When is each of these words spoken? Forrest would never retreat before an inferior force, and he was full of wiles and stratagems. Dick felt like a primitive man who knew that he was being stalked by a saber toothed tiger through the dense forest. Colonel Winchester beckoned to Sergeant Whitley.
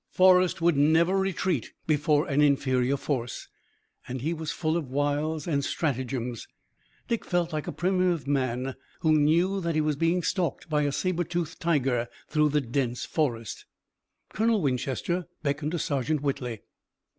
Forrest 0.09 0.61
would 0.63 0.75
never 0.75 1.15
retreat 1.15 1.73
before 1.85 2.27
an 2.27 2.41
inferior 2.41 2.97
force, 2.97 3.47
and 4.07 4.21
he 4.23 4.33
was 4.33 4.51
full 4.51 4.75
of 4.75 4.89
wiles 4.89 5.45
and 5.45 5.63
stratagems. 5.63 6.47
Dick 7.07 7.23
felt 7.23 7.53
like 7.53 7.67
a 7.67 7.71
primitive 7.71 8.25
man 8.27 8.73
who 9.01 9.11
knew 9.15 9.61
that 9.61 9.75
he 9.75 9.81
was 9.81 9.95
being 9.95 10.23
stalked 10.23 10.67
by 10.67 10.81
a 10.81 10.91
saber 10.91 11.23
toothed 11.23 11.59
tiger 11.59 12.07
through 12.27 12.49
the 12.49 12.61
dense 12.61 13.05
forest. 13.05 13.65
Colonel 14.33 14.63
Winchester 14.63 15.27
beckoned 15.43 15.71
to 15.73 15.77
Sergeant 15.77 16.21
Whitley. 16.21 16.61